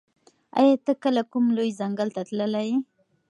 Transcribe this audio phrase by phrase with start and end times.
[0.59, 2.75] ایا ته کله کوم لوی ځنګل ته تللی یې؟